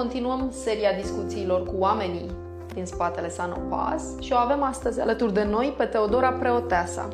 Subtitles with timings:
[0.00, 2.30] continuăm seria discuțiilor cu oamenii
[2.74, 7.08] din spatele Sanopas și o avem astăzi alături de noi pe Teodora Preoteasa,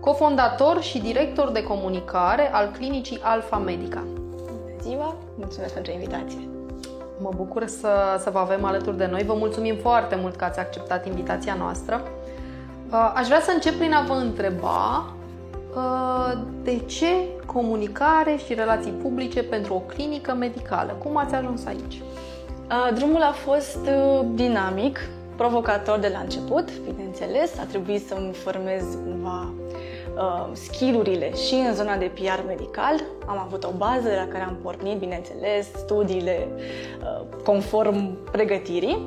[0.00, 4.04] cofondator și director de comunicare al clinicii Alfa Medica.
[4.36, 5.16] Bună ziua!
[5.38, 6.48] Mulțumesc pentru invitație!
[7.18, 9.22] Mă bucur să, să vă avem alături de noi.
[9.22, 12.00] Vă mulțumim foarte mult că ați acceptat invitația noastră.
[12.90, 15.19] Uh, aș vrea să încep prin a vă întreba uh,
[16.62, 17.06] de ce
[17.46, 20.96] comunicare și relații publice pentru o clinică medicală?
[21.02, 22.02] Cum ați ajuns aici?
[22.70, 23.78] Uh, drumul a fost
[24.34, 24.98] dinamic,
[25.36, 27.58] provocator de la început, bineînțeles.
[27.58, 29.52] A trebuit să-mi formez cumva
[30.14, 32.94] uh, skillurile și în zona de PR medical.
[33.26, 38.98] Am avut o bază de la care am pornit, bineînțeles, studiile uh, conform pregătirii.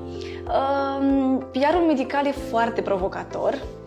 [0.48, 3.83] Uh, PR-ul medical e foarte provocator, Uh,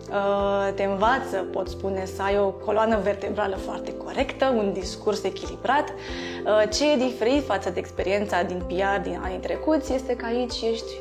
[0.75, 5.89] te învață, pot spune, să ai o coloană vertebrală foarte corectă, un discurs echilibrat.
[5.89, 10.61] Uh, ce e diferit față de experiența din PR din anii trecuți este că aici
[10.71, 10.91] ești,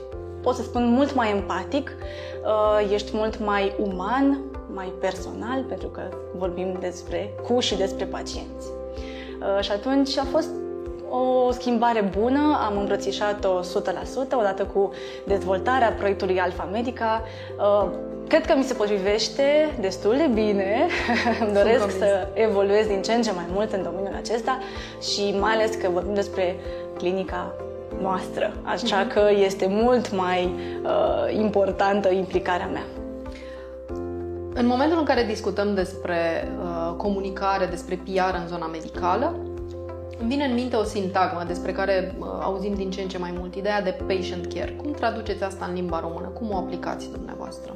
[0.42, 1.92] pot să spun, mult mai empatic,
[2.44, 4.40] uh, ești mult mai uman,
[4.74, 6.02] mai personal, pentru că
[6.34, 8.66] vorbim despre cu și despre pacienți.
[9.60, 10.48] Și atunci a fost
[11.10, 13.64] o schimbare bună, am îmbrățișat-o 100%,
[14.38, 14.92] odată cu
[15.26, 17.22] dezvoltarea proiectului Alfa Medica.
[17.58, 17.88] Uh,
[18.28, 20.86] cred că mi se potrivește destul de bine.
[21.42, 24.58] Îmi doresc să evoluez din ce în ce mai mult în domeniul acesta
[25.00, 26.56] și mai ales că vorbim despre
[26.96, 27.54] clinica
[28.00, 29.12] noastră, așa uh-huh.
[29.12, 32.84] că este mult mai uh, importantă implicarea mea.
[34.54, 39.36] În momentul în care discutăm despre uh, comunicare, despre PR în zona medicală,
[40.20, 43.34] îmi vine în minte o sintagmă despre care uh, auzim din ce în ce mai
[43.38, 44.70] mult, ideea de patient care.
[44.70, 46.26] Cum traduceți asta în limba română?
[46.26, 47.74] Cum o aplicați dumneavoastră?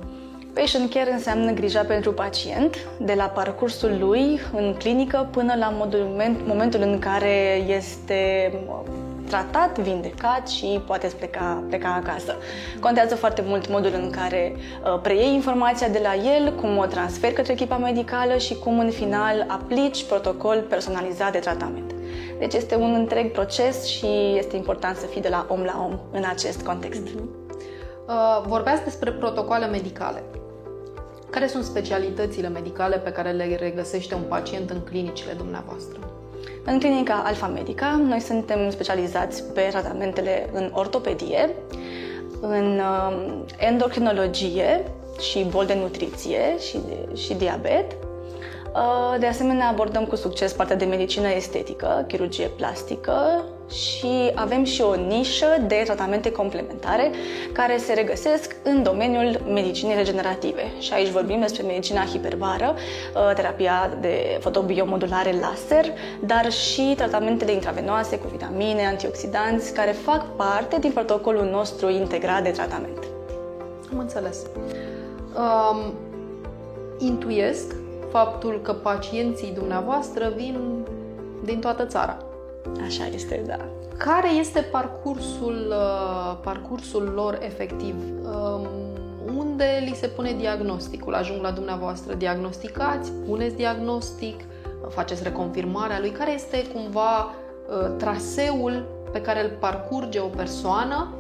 [0.55, 6.07] Patient care înseamnă grija pentru pacient, de la parcursul lui în clinică până la modul,
[6.47, 8.53] momentul în care este
[9.31, 12.37] tratat, vindecat și poate pleca, pleca acasă.
[12.81, 17.35] Contează foarte mult modul în care uh, preiei informația de la el, cum o transferi
[17.35, 21.90] către echipa medicală și cum în final aplici protocol personalizat de tratament.
[22.41, 24.07] Deci este un întreg proces și
[24.37, 27.03] este important să fii de la om la om în acest context.
[27.03, 30.23] Uh, vorbeați despre protocoale medicale.
[31.31, 35.99] Care sunt specialitățile medicale pe care le regăsește un pacient în clinicile dumneavoastră?
[36.65, 41.51] În clinica Alfa Medica, noi suntem specializați pe tratamentele în ortopedie,
[42.41, 44.85] în um, endocrinologie
[45.31, 48.10] și bol de nutriție și, de, și diabet, Uh,
[49.19, 54.95] de asemenea, abordăm cu succes partea de medicină estetică, chirurgie plastică și avem și o
[54.95, 57.11] nișă de tratamente complementare
[57.53, 60.63] care se regăsesc în domeniul medicinii regenerative.
[60.79, 65.85] Și aici vorbim despre medicina hiperbară, uh, terapia de fotobiomodulare laser,
[66.21, 72.51] dar și tratamentele intravenoase cu vitamine, antioxidanți, care fac parte din protocolul nostru integrat de
[72.51, 72.99] tratament.
[73.93, 74.39] Am înțeles.
[75.37, 75.95] Um,
[76.99, 77.80] intuiesc
[78.11, 80.85] faptul că pacienții dumneavoastră vin
[81.45, 82.17] din toată țara.
[82.87, 83.59] Așa este, da.
[83.97, 87.95] Care este parcursul, uh, parcursul lor efectiv?
[88.25, 88.67] Um,
[89.37, 91.15] unde li se pune diagnosticul?
[91.15, 94.41] Ajung la dumneavoastră diagnosticați, puneți diagnostic,
[94.89, 96.11] faceți reconfirmarea lui?
[96.11, 101.15] Care este cumva uh, traseul pe care îl parcurge o persoană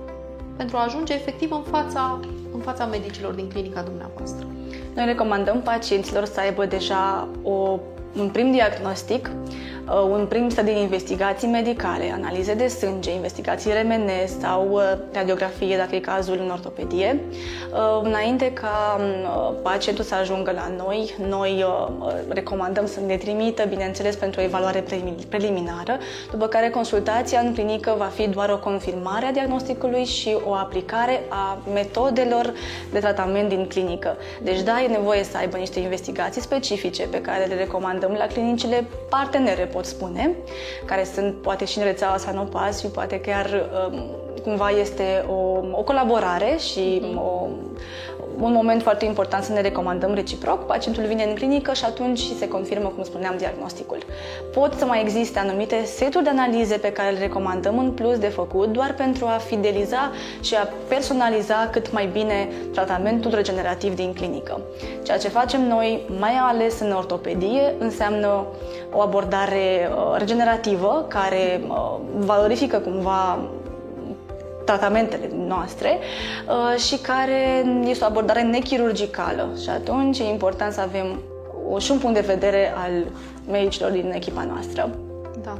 [0.56, 2.20] pentru a ajunge efectiv în fața,
[2.54, 4.46] în fața medicilor din clinica dumneavoastră?
[4.94, 7.78] Noi recomandăm pacienților să aibă deja o,
[8.16, 9.30] un prim diagnostic
[9.79, 15.76] Uh, un prim stadiu de investigații medicale, analize de sânge, investigații RMN sau uh, radiografie,
[15.76, 17.20] dacă e cazul în ortopedie,
[17.72, 19.00] uh, înainte ca
[19.62, 21.64] pacientul să ajungă la noi, noi
[22.28, 24.84] recomandăm să ne trimită, bineînțeles, pentru o evaluare
[25.28, 25.98] preliminară,
[26.30, 31.20] după care consultația în clinică va fi doar o confirmare a diagnosticului și o aplicare
[31.28, 32.52] a metodelor
[32.92, 34.16] de tratament din clinică.
[34.42, 38.84] Deci, da, e nevoie să aibă niște investigații specifice pe care le recomandăm la clinicile
[39.08, 40.36] partenere pot spune,
[40.84, 44.04] care sunt poate și în rețeaua Sanopas și poate chiar um,
[44.42, 47.18] cumva este o, o colaborare și mhm.
[47.18, 47.48] o,
[48.40, 50.66] un moment foarte important să ne recomandăm reciproc.
[50.66, 53.98] Pacientul vine în clinică și atunci se confirmă, cum spuneam, diagnosticul.
[54.52, 58.26] Pot să mai existe anumite seturi de analize pe care le recomandăm în plus de
[58.26, 60.10] făcut doar pentru a fideliza
[60.40, 64.60] și a personaliza cât mai bine tratamentul regenerativ din clinică.
[65.02, 68.44] Ceea ce facem noi, mai ales în ortopedie, înseamnă
[68.92, 73.38] o abordare uh, regenerativă care uh, valorifică cumva
[74.70, 81.20] tratamentele noastre uh, și care este o abordare nechirurgicală și atunci e important să avem
[81.78, 82.90] și un punct de vedere al
[83.50, 84.90] medicilor din echipa noastră.
[85.42, 85.58] Da.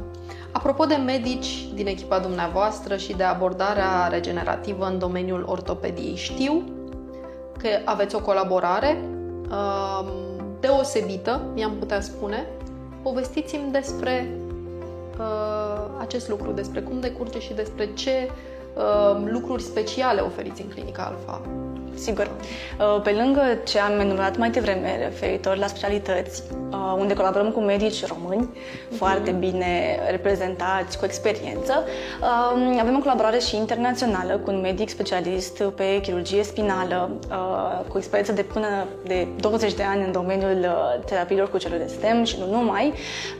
[0.51, 6.63] Apropo de medici din echipa dumneavoastră și de abordarea regenerativă în domeniul ortopediei, știu
[7.57, 8.97] că aveți o colaborare
[9.49, 10.11] uh,
[10.59, 12.45] deosebită, mi-am putea spune.
[13.01, 14.37] Povestiți-mi despre
[15.19, 18.31] uh, acest lucru, despre cum decurge și despre ce uh,
[19.25, 21.41] lucruri speciale oferiți în clinica Alfa.
[21.93, 22.29] Sigur.
[22.79, 27.59] Uh, pe lângă ce am enumerat mai devreme referitor la specialități, uh, unde colaborăm cu
[27.59, 28.97] medici români uh-huh.
[28.97, 31.83] foarte bine reprezentați, cu experiență,
[32.21, 37.09] uh, avem o colaborare și internațională cu un medic specialist pe chirurgie spinală,
[37.87, 38.67] cu experiență de până
[39.03, 40.67] de 20 de ani în domeniul
[41.05, 42.93] terapiilor cu celule STEM și nu numai,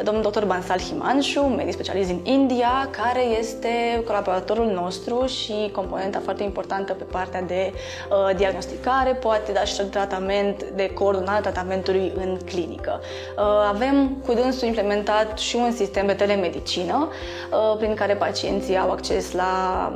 [0.04, 0.44] domnul dr.
[0.46, 7.04] Bansal Himanshu, medic specialist din India, care este colaboratorul nostru și componenta foarte importantă pe
[7.04, 13.00] partea de uh, diagnosticare, poate da și tratament de coordonare tratamentului în clinică.
[13.02, 18.92] Uh, avem cu dânsul implementat și un sistem de telemedicină uh, prin care pacienții au
[18.92, 19.54] acces la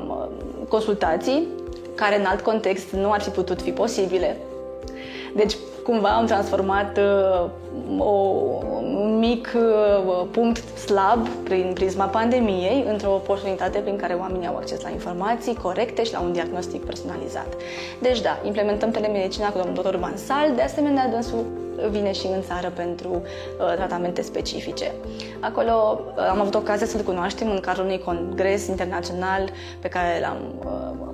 [0.08, 0.26] uh,
[0.68, 1.48] consultații
[1.96, 4.38] care în alt context nu ar fi putut fi posibile.
[5.36, 7.50] Deci, cumva am transformat uh,
[7.98, 8.12] o,
[9.02, 14.82] un mic uh, punct slab prin prisma pandemiei într-o oportunitate prin care oamenii au acces
[14.82, 17.48] la informații corecte și la un diagnostic personalizat.
[18.02, 19.98] Deci da, implementăm telemedicina cu domnul dr.
[19.98, 21.46] Mansal, de asemenea dânsul
[21.90, 24.92] vine și în țară pentru uh, tratamente specifice.
[25.40, 29.50] Acolo uh, am avut ocazia să-l cunoaștem în cadrul unui congres internațional
[29.80, 31.14] pe care l-am uh,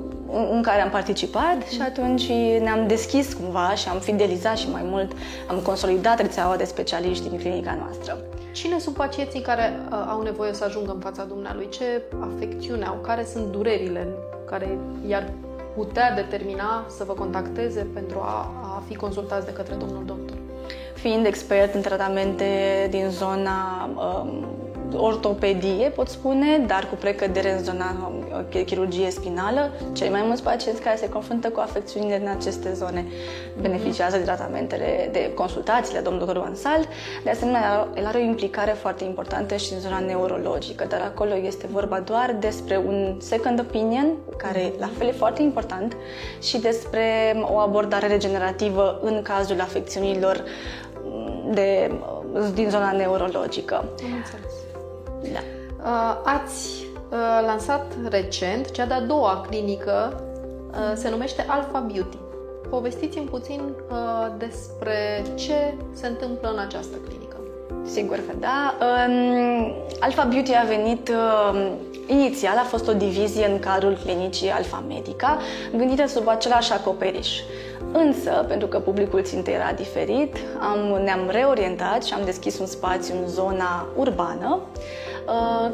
[0.51, 2.30] în care am participat și atunci
[2.62, 5.12] ne-am deschis cumva și am fidelizat și mai mult,
[5.50, 8.18] am consolidat rețeaua de specialiști din clinica noastră.
[8.51, 11.69] Cine sunt pacienții care uh, au nevoie să ajungă în fața dumnealui?
[11.69, 12.95] Ce afecțiune au?
[12.95, 14.07] Care sunt durerile
[14.45, 15.31] care i-ar
[15.75, 20.38] putea determina să vă contacteze pentru a, a fi consultați de către domnul doctor?
[20.94, 22.45] Fiind expert în tratamente
[22.89, 24.45] din zona um,
[24.95, 28.11] ortopedie, pot spune, dar cu precădere în zona
[28.53, 29.71] uh, chirurgie spinală.
[29.93, 33.05] Cei mai mulți pacienți care se confruntă cu afecțiunile din aceste zone
[33.61, 36.39] beneficiază de tratamentele, de consultațiile domnului dr.
[36.39, 36.88] Vansal.
[37.23, 41.67] De asemenea, el are o implicare foarte importantă și în zona neurologică, dar acolo este
[41.71, 45.95] vorba doar despre un second opinion, care la fel e foarte important,
[46.41, 50.43] și despre o abordare regenerativă în cazul afecțiunilor
[51.53, 51.91] de,
[52.53, 53.75] din zona neurologică.
[53.75, 54.70] Am înțeles.
[55.21, 55.39] Da.
[55.83, 60.23] Uh, ați uh, lansat recent cea de-a doua clinică,
[60.71, 62.18] uh, se numește Alpha Beauty.
[62.69, 63.62] Povestiți-mi puțin
[64.38, 67.35] despre ce se întâmplă în această clinică.
[67.85, 68.73] Sigur că da.
[68.79, 71.57] Um, Alpha Beauty a venit um,
[72.07, 75.38] inițial a fost o divizie în cadrul clinicii Alpha Medica,
[75.75, 77.39] gândită sub același acoperiș.
[77.91, 83.13] Însă, pentru că publicul țintă era diferit, am, ne-am reorientat și am deschis un spațiu
[83.21, 85.11] în zona urbană, Uh,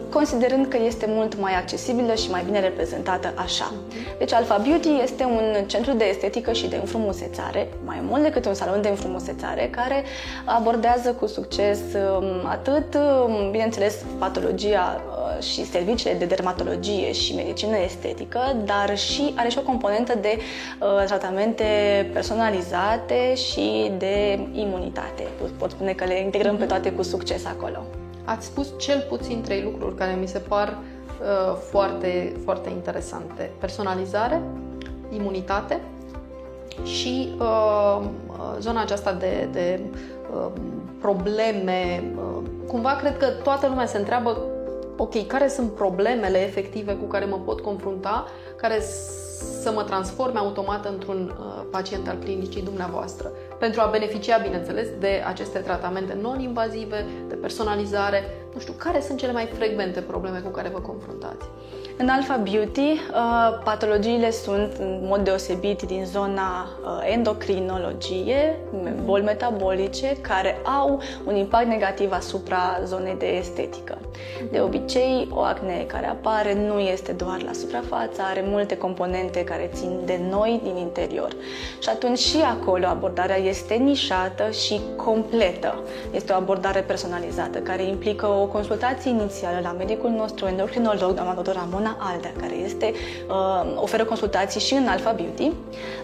[0.10, 3.74] considerând că este mult mai accesibilă și mai bine reprezentată așa.
[4.18, 8.54] Deci Alpha Beauty este un centru de estetică și de înfrumusețare, mai mult decât un
[8.54, 10.04] salon de înfrumusețare, care
[10.46, 17.78] abordează cu succes um, atât, um, bineînțeles, patologia uh, și serviciile de dermatologie și medicină
[17.78, 21.64] estetică, dar și are și o componentă de uh, tratamente
[22.14, 25.28] personalizate și de imunitate.
[25.58, 27.86] Pot spune că le integrăm pe toate cu succes acolo.
[28.28, 33.52] Ați spus cel puțin trei lucruri care mi se par uh, foarte, foarte interesante.
[33.60, 34.42] Personalizare,
[35.10, 35.82] imunitate
[36.84, 38.02] și uh,
[38.60, 39.80] zona aceasta de, de
[40.34, 40.52] uh,
[41.00, 42.04] probleme.
[42.16, 44.38] Uh, cumva cred că toată lumea se întreabă
[44.98, 48.26] ok, care sunt problemele efective cu care mă pot confrunta,
[48.58, 48.82] care
[49.62, 55.24] să mă transforme automat într-un uh, pacient al clinicii dumneavoastră pentru a beneficia, bineînțeles, de
[55.28, 58.24] aceste tratamente non-invazive, de personalizare.
[58.54, 61.46] Nu știu, care sunt cele mai frecvente probleme cu care vă confruntați?
[62.00, 63.00] În Alpha Beauty, uh,
[63.64, 68.60] patologiile sunt în mod deosebit din zona uh, endocrinologie,
[69.04, 73.98] boli metabolice, care au un impact negativ asupra zonei de estetică.
[74.52, 79.70] De obicei, o acne care apare nu este doar la suprafață, are multe componente care
[79.74, 81.32] țin de noi din interior.
[81.80, 85.84] Și atunci și acolo abordarea este nișată și completă.
[86.12, 91.54] Este o abordare personalizată care implică o consultație inițială la medicul nostru endocrinolog, doamna doctor
[91.54, 92.94] Ramona Ana Aldea, care este,
[93.30, 95.52] uh, oferă consultații și în Alpha Beauty,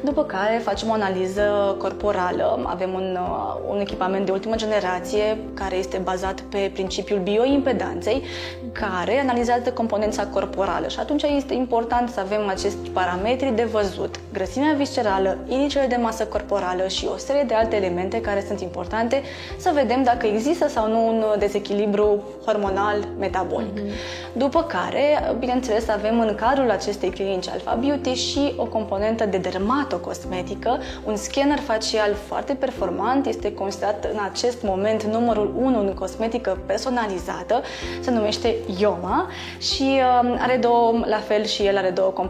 [0.01, 2.63] după care facem o analiză corporală.
[2.65, 8.23] Avem un, uh, un echipament de ultimă generație care este bazat pe principiul bioimpedanței,
[8.71, 14.19] care analizează componența corporală și atunci este important să avem avem acești parametri de văzut,
[14.33, 19.21] grăsimea viscerală, indicele de masă corporală și o serie de alte elemente care sunt importante
[19.57, 23.79] să vedem dacă există sau nu un dezechilibru hormonal metabolic.
[23.79, 24.33] Mm-hmm.
[24.33, 30.79] După care, bineînțeles, avem în cadrul acestei clinici Alpha Beauty și o componentă de dermatocosmetică,
[31.05, 37.61] un scanner facial foarte performant, este considerat în acest moment numărul 1 în cosmetică personalizată,
[37.99, 42.22] se numește Ioma și uh, are două, la fel și el are două componente.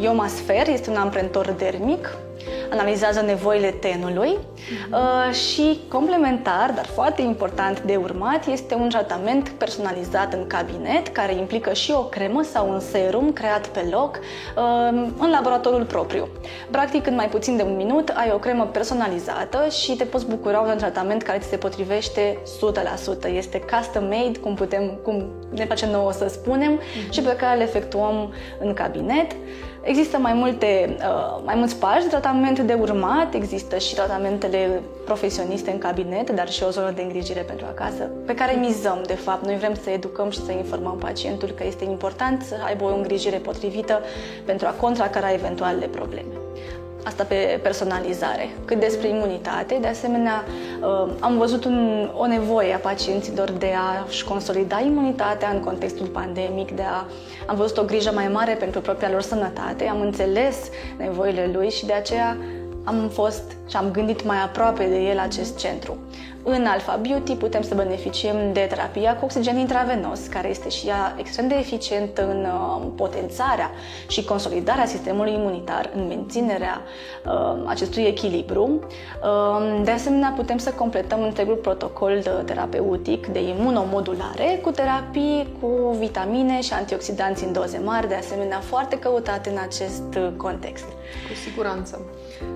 [0.00, 2.16] Ioma Sphere este un amprentor dermic
[2.70, 4.38] analizează nevoile tenului
[4.92, 11.34] uh, și complementar, dar foarte important de urmat, este un tratament personalizat în cabinet care
[11.34, 16.28] implică și o cremă sau un serum creat pe loc uh, în laboratorul propriu.
[16.70, 20.62] Practic, în mai puțin de un minut ai o cremă personalizată și te poți bucura
[20.64, 22.38] de un tratament care ți se potrivește
[23.28, 23.32] 100%.
[23.34, 27.10] Este custom-made, cum, putem, cum ne face nouă să spunem, mm-hmm.
[27.10, 29.32] și pe care le efectuăm în cabinet.
[29.82, 35.70] Există mai, multe, uh, mai mulți pași de tratament de urmat, există și tratamentele profesioniste
[35.70, 39.44] în cabinet, dar și o zonă de îngrijire pentru acasă, pe care mizăm, de fapt.
[39.44, 43.36] Noi vrem să educăm și să informăm pacientul că este important să aibă o îngrijire
[43.36, 44.00] potrivită
[44.44, 46.32] pentru a contracara eventualele probleme.
[47.04, 48.50] Asta pe personalizare.
[48.64, 50.44] Cât despre imunitate, de asemenea,
[50.80, 53.72] uh, am văzut un, o nevoie a pacienților de
[54.06, 57.06] a-și consolida imunitatea în contextul pandemic, de a,
[57.46, 60.56] am văzut o grijă mai mare pentru propria lor sănătate, am înțeles
[60.96, 62.36] nevoile lui și de aceea
[62.84, 65.96] am fost și am gândit mai aproape de el acest centru.
[66.42, 71.14] În Alpha Beauty putem să beneficiem de terapia cu oxigen intravenos, care este și ea
[71.18, 73.70] extrem de eficientă în uh, potențarea
[74.08, 76.80] și consolidarea sistemului imunitar, în menținerea
[77.26, 78.80] uh, acestui echilibru.
[79.22, 85.96] Uh, de asemenea, putem să completăm întregul protocol de terapeutic de imunomodulare cu terapii cu
[85.98, 90.84] vitamine și antioxidanți în doze mari, de asemenea foarte căutate în acest context.
[91.28, 92.00] Cu siguranță.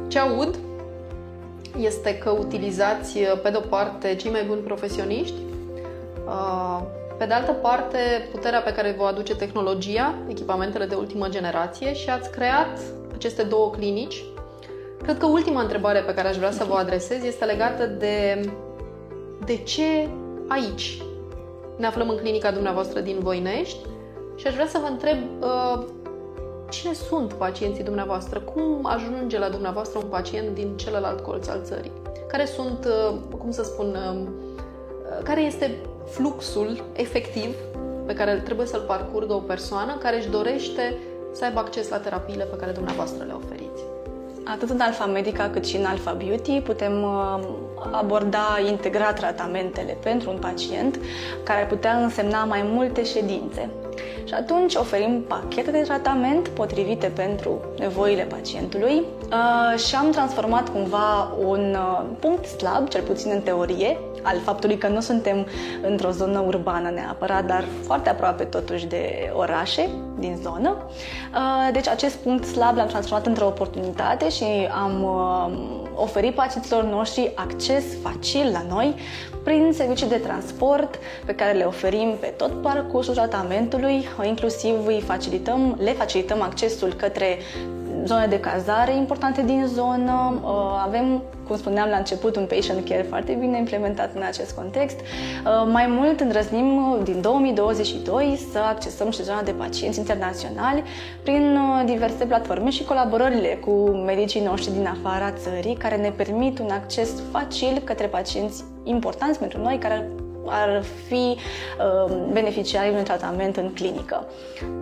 [0.08, 0.58] Ce aud
[1.80, 5.36] este că utilizați, pe de-o parte, cei mai buni profesioniști,
[7.18, 7.98] pe de altă parte,
[8.30, 12.78] puterea pe care vă aduce tehnologia, echipamentele de ultimă generație și ați creat
[13.14, 14.24] aceste două clinici.
[15.02, 18.40] Cred că ultima întrebare pe care aș vrea să vă adresez este legată de
[19.44, 20.08] de ce
[20.48, 21.02] aici
[21.76, 23.78] ne aflăm în clinica dumneavoastră din Voinești
[24.36, 25.18] și aș vrea să vă întreb
[26.74, 28.40] cine sunt pacienții dumneavoastră?
[28.40, 31.92] Cum ajunge la dumneavoastră un pacient din celălalt colț al țării?
[32.28, 35.76] Care sunt, uh, cum să spun, uh, uh, care este
[36.10, 37.54] fluxul efectiv
[38.06, 40.98] pe care trebuie să-l parcurgă o persoană care își dorește
[41.32, 43.82] să aibă acces la terapiile pe care dumneavoastră le oferiți?
[44.44, 47.04] Atât în Alpha Medica cât și în Alpha Beauty putem
[47.90, 50.98] aborda integrat tratamentele pentru un pacient
[51.42, 53.70] care ar putea însemna mai multe ședințe.
[54.24, 59.02] Și atunci oferim pachete de tratament potrivite pentru nevoile pacientului.
[59.30, 64.78] Uh, și am transformat cumva un uh, punct slab, cel puțin în teorie, al faptului
[64.78, 65.46] că nu suntem
[65.82, 69.88] într-o zonă urbană neapărat, dar foarte aproape totuși de orașe
[70.26, 70.76] din zonă.
[71.34, 74.44] Uh, deci acest punct slab l-am transformat într-o oportunitate și
[74.84, 75.04] am
[75.94, 78.94] oferit pacienților noștri acces facil la noi
[79.44, 85.76] prin servicii de transport pe care le oferim pe tot parcursul tratamentului, inclusiv îi facilităm,
[85.80, 87.38] le facilităm accesul către
[88.06, 90.40] zone de cazare importante din zonă.
[90.44, 90.50] Uh,
[90.86, 95.00] avem, cum spuneam la început, un patient care foarte bine implementat în acest context.
[95.00, 100.82] Uh, mai mult îndrăznim uh, din 2022 să accesăm și zona de pacienți internaționali
[101.22, 103.70] prin diverse platforme și colaborările cu
[104.06, 109.60] medicii noștri din afara țării care ne permit un acces facil către pacienți importanți pentru
[109.60, 110.08] noi care
[110.46, 114.24] ar fi uh, beneficiarii unui tratament în clinică.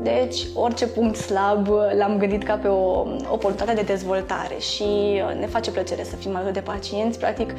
[0.02, 5.46] Deci, orice punct slab l-am gândit ca pe o oportunitate de dezvoltare și uh, ne
[5.46, 7.18] face plăcere să fim alături de pacienți.
[7.18, 7.54] Practic,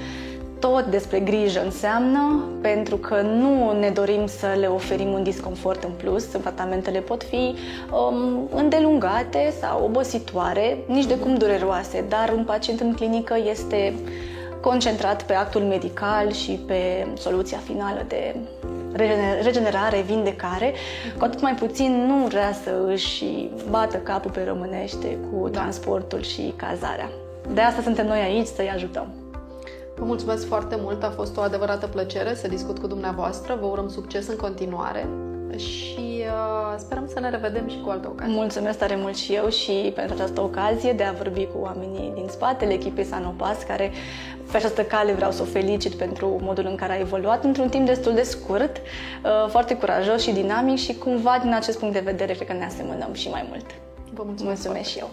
[0.60, 5.90] tot despre grijă înseamnă, pentru că nu ne dorim să le oferim un disconfort în
[5.98, 6.24] plus.
[6.26, 7.56] Tratamentele pot fi
[7.92, 13.94] um, îndelungate sau obositoare, nici de cum dureroase, dar un pacient în clinică este
[14.64, 18.36] concentrat pe actul medical și pe soluția finală de
[19.42, 20.74] regenerare, vindecare,
[21.18, 23.26] cu atât mai puțin nu vrea să își
[23.70, 25.60] bată capul pe românește cu da.
[25.60, 27.10] transportul și cazarea.
[27.54, 29.08] De asta suntem noi aici, să-i ajutăm.
[29.96, 33.58] Vă mulțumesc foarte mult, a fost o adevărată plăcere să discut cu dumneavoastră.
[33.62, 35.08] Vă urăm succes în continuare
[35.58, 38.34] și uh, sperăm să ne revedem și cu altă ocazie.
[38.34, 42.28] Mulțumesc tare mult și eu și pentru această ocazie de a vorbi cu oamenii din
[42.30, 43.92] spatele echipei Sanopas, care
[44.52, 47.86] pe această cale vreau să o felicit pentru modul în care a evoluat într-un timp
[47.86, 52.34] destul de scurt, uh, foarte curajos și dinamic și cumva din acest punct de vedere
[52.34, 53.66] cred că ne asemănăm și mai mult.
[54.14, 55.10] Vă mulțumesc, mulțumesc și eu.